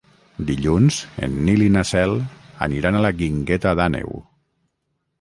[0.45, 0.97] Dilluns
[1.27, 2.15] en Nil i na Cel
[2.71, 4.21] aniran a la Guingueta d'Àneu.